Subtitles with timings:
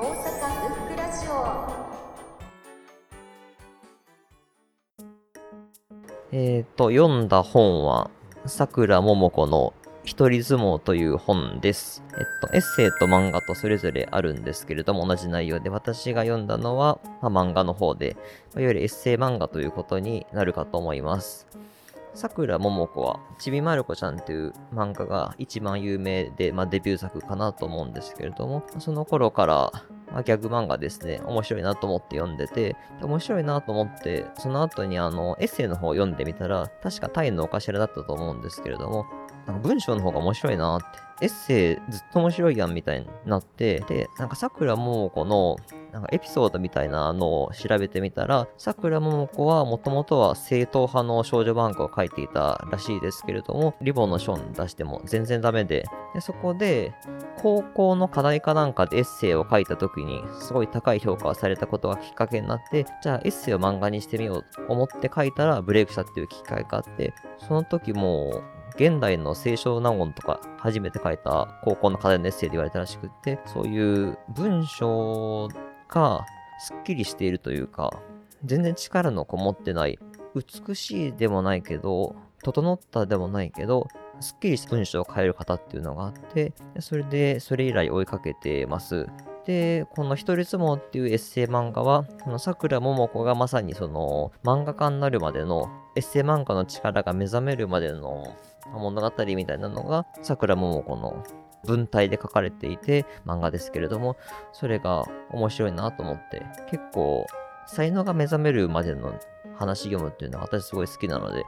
[0.00, 1.68] 阪ブックラジオ
[6.30, 8.08] えっ、と、読んだ本は、
[8.46, 12.04] さくらももこの一人相撲という本です。
[12.12, 18.16] えっと、エッセイと漫画とそれぞれあるんですけれども、同じ内容で、私が読んだのは、まあ、漫画の方で、
[18.54, 21.48] いわゆるエッセイ漫画ということになるかと思います。
[22.18, 29.70] さくらももこは、ちびまる子ちゃんという漫画が一番有名で、まあ、デビュー作かなと思うんですけれども、その頃から、
[30.10, 39.06] まあ、ギャグ漫画ですね、面白いなと思って読んでて、面白いなと思って、その後にあの、エッセイの方を読んでみたら、確かタイのお頭だったと思うんですけれども、
[39.46, 40.86] なんか文章の方が面白いなって、
[41.20, 45.56] エッセイずっと面白いやんみたいになって、で、なんか桜ももこの、
[45.92, 56.94] なんかエピソードみたいなのを調べてみたら、桜ももこはもともとは正統派の少女漫画を描いていたらしいですけれども、リボンの賞に出しても全然ダメで、でそこで、
[57.40, 68.42] 高校の課題かなんかでエッセイを書いた時に、すごい高い評価をされたことがきっかけになって、じゃあエッセイを漫画にしてみようと思って書いたらブレイクしたっていう機会があって、その時もう、
[68.78, 75.48] 現代の清少納言とか初めて書いた高校の課題のエッセイで言われたらしくって、そういう文章
[75.88, 76.26] が
[76.60, 78.00] すっきりしているというか、
[78.44, 79.98] 全然力のこもってない、
[80.34, 83.88] 美しいでもないけど、整ったでもないけど、
[84.20, 89.06] すっきりした文章を変える方っていうのがあって、それで、それ以来追いかけてます。
[89.44, 98.36] で、この一人相撲っていうエッセイ漫画は、この桜ももこがまさにその漫画家になるまでのエッセイ漫画の力が目覚めるまでの
[98.72, 101.24] 物語みたいなのが桜ももこの
[101.66, 104.16] 文体で書かれていて漫画ですけれども、
[104.52, 107.26] それが面白いなと思って、結構
[107.66, 109.18] 才能が目覚めるまでの
[109.56, 111.44] 話読むっていうのは私すごい好きなので、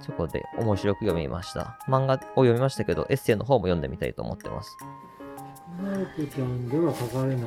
[0.00, 1.78] そこで面白く読みました。
[1.88, 4.76] 漫画を読みましたけど、エッセイの方も読んでみたいと思ってます。
[5.82, 7.46] まる子ちゃんでは書かれない部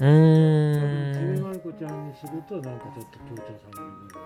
[0.00, 1.36] うーん。
[1.36, 4.20] ちびまる子ちゃんにするとなんかちょっと強調される部分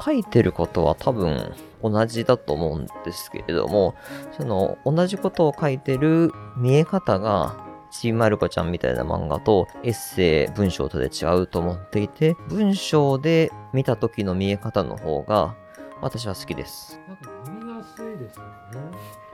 [0.00, 3.94] 書いてることは多分同じだと思うんですけれども、
[4.36, 7.56] その同じことを書いてる見え方が、
[7.90, 15.54] ちびまる子ちゃんみたいな漫画とエッセイ、文章とで違うと思っていて、文章で見た時の見え方の方が
[16.00, 17.00] 私は好きです。
[17.06, 18.50] なんか読みやすいですよね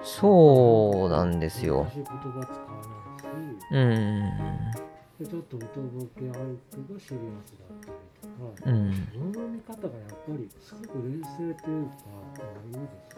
[0.03, 1.91] そうなんですよ難。
[1.93, 4.89] しい言葉使わないしうーん。
[5.20, 9.08] でちょっと歌ボケあるけどシリアスだったりとか、うん。
[9.14, 11.92] 物の見方がやっぱりすごく冷静というか
[12.36, 12.78] あいいで
[13.10, 13.16] す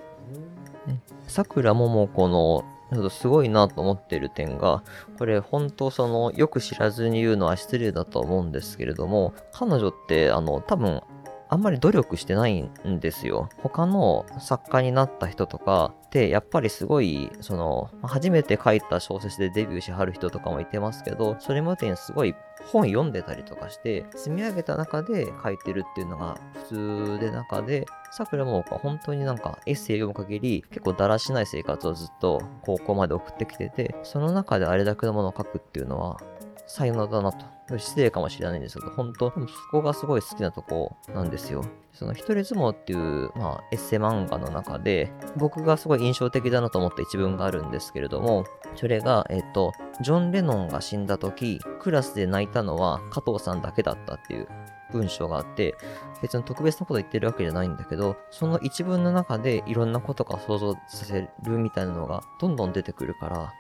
[0.88, 4.82] よねさくらももこのちょっとすごいなと思ってる点が、
[5.16, 11.00] これ本当そのよく知らずに言うのは失礼だと思うんですけれども、彼女ってあの多分
[11.48, 13.48] あんまり努力してないんですよ。
[13.62, 22.34] 他の作家になった人とかやっぱりすごいその初めて書いた小説でデビューしはる人とかもいてますけど、それまでにすごい
[22.66, 36.20] 本読んでたりとかして、積み上げた中で書いてるっていうのが普通で中で、桜もは本当になんかエッセイ読む限り結構だらしない生活をずっと高校まで送ってきてて、その中であれだけのものを書くっていうのは
[36.66, 37.44] 才能だなと。
[37.78, 41.64] 失礼かもしれないんですけど、本当、でもそこがすごい好きなとこなんですよ。
[41.92, 54.48] その一人相撲っていう、まあ、エッセイ漫画の中で、僕がすごい印象的だなと思った一文があるんですけれども、それが、えっと、ジョン・レノンが死んだ時、クラスで泣いたのは加藤さんだけだったっていう
[54.92, 55.74] 文章があって、
[56.20, 63.52] 別に特別なこと言ってるわけじゃないんだけど、その一文の中でいろんなことが想像させるみたいなのがどんどん出てくるから、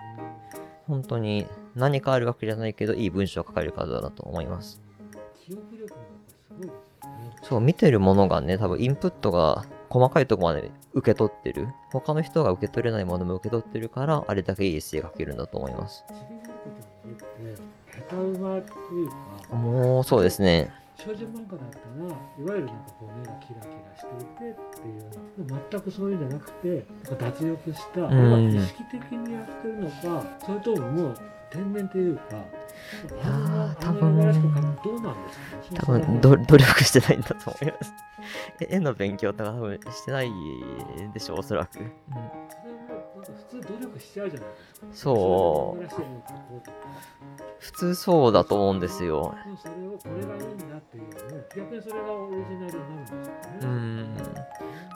[0.86, 4.80] 本当に何かあるわけじゃないけど、いい文章を書かれる方だなと思います。
[7.42, 11.68] そう、見てるものがね、多分インプットが細かいところまで受け取ってる。
[11.90, 16.04] 他の人が受け取れないものも受け取ってるから、あれだけいいエッセ書けるんだと思います。
[19.50, 20.70] もう、そうですね。
[21.04, 26.86] 少女漫画だったらいわゆるなんかこう目がキラキラしていてっていうようなでも全くそういうんじゃなくて
[27.18, 31.14] 脱力した、んあれは意識的にやってるのかそれとももう
[31.50, 32.38] 天然というかい
[33.18, 35.38] やー多分あのらしく描くどうなんです
[35.84, 36.00] かね？
[36.00, 37.92] 多分ど努力してないんだと思います。
[38.62, 40.30] え絵の勉強とか多分してない
[41.12, 41.80] でしょう、おそらく。
[41.80, 41.88] うん
[43.22, 45.84] 普通努力しちゃうじゃないですかそう
[47.60, 49.34] 普通そうだと思うんですよ。
[49.62, 50.58] それをこれがいいん
[51.54, 53.26] 逆にそれがオリジナルになるんですよね
[53.62, 54.16] うん。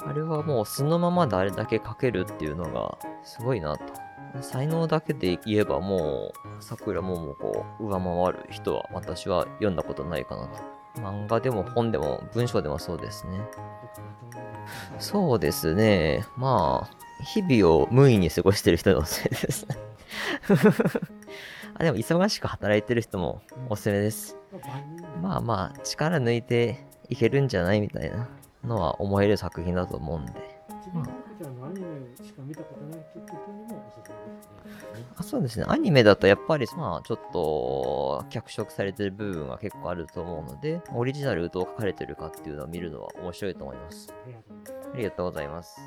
[0.06, 4.06] あれはもう素のままであれだけ書けるっていうのがすごいなと。
[4.42, 10.75] 才能だけで言えばもう、さくらももこう、上回る人は私は読んだことないかなと。
[10.96, 13.40] 漫画でも本でも文章でもそうですね。
[14.98, 16.24] そうですね。
[16.36, 19.66] まあ、日々を無意に過ごしてる人のせいです。
[21.78, 24.36] あでも忙しく働いてる人もおすすめです。
[25.22, 28.28] まあまあ、力抜いていけるんじゃないみたいな
[28.64, 30.32] のは思える作品だと思うんで。
[35.26, 35.64] そうですね。
[35.66, 44.14] アニメだとやっぱり、まあ、ちょっと、脚色されてる部分は結構あると思うので、オリジナルどう書かれてるかっていうのを見るのは面白いと思います。
[44.94, 45.80] ありがとうございます。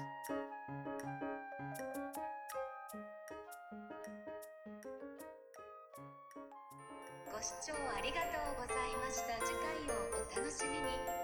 [7.31, 8.27] ご視聴ありがと
[8.57, 9.45] うございました。
[9.45, 11.18] 次回をお楽しみに。